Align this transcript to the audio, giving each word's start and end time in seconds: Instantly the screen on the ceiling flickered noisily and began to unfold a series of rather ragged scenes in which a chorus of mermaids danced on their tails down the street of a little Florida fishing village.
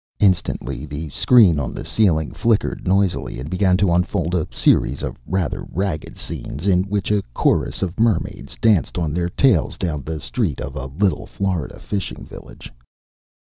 Instantly 0.19 0.83
the 0.87 1.09
screen 1.09 1.59
on 1.59 1.75
the 1.75 1.85
ceiling 1.85 2.31
flickered 2.31 2.87
noisily 2.87 3.39
and 3.39 3.51
began 3.51 3.77
to 3.77 3.91
unfold 3.91 4.33
a 4.33 4.47
series 4.51 5.03
of 5.03 5.15
rather 5.27 5.63
ragged 5.71 6.17
scenes 6.17 6.65
in 6.65 6.81
which 6.85 7.11
a 7.11 7.21
chorus 7.35 7.83
of 7.83 7.99
mermaids 7.99 8.57
danced 8.59 8.97
on 8.97 9.13
their 9.13 9.29
tails 9.29 9.77
down 9.77 10.01
the 10.01 10.19
street 10.19 10.59
of 10.59 10.75
a 10.75 10.87
little 10.87 11.27
Florida 11.27 11.79
fishing 11.79 12.25
village. 12.25 12.71